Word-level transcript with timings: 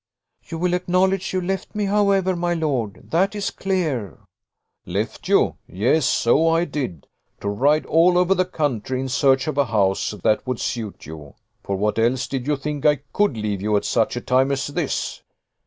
"You 0.45 0.57
will 0.57 0.73
acknowledge 0.73 1.31
you 1.31 1.41
left 1.41 1.75
me, 1.75 1.85
however, 1.85 2.35
my 2.35 2.55
lord? 2.55 3.11
That 3.11 3.35
is 3.35 3.51
clear." 3.51 4.17
"Left 4.83 5.27
you! 5.27 5.57
Yes, 5.67 6.07
so 6.07 6.47
I 6.49 6.65
did; 6.65 7.05
to 7.39 7.47
ride 7.47 7.85
all 7.85 8.17
over 8.17 8.33
the 8.33 8.45
country 8.45 8.99
in 8.99 9.09
search 9.09 9.45
of 9.45 9.59
a 9.59 9.65
house 9.65 10.15
that 10.23 10.47
would 10.47 10.59
suit 10.59 11.05
you. 11.05 11.35
For 11.61 11.75
what 11.75 11.99
else 11.99 12.25
did 12.25 12.47
you 12.47 12.55
think 12.57 12.83
I 12.83 13.01
could 13.13 13.37
leave 13.37 13.61
you 13.61 13.77
at 13.77 13.85
such 13.85 14.15
a 14.15 14.21
time 14.21 14.51
as 14.51 14.65
this?" 14.65 15.21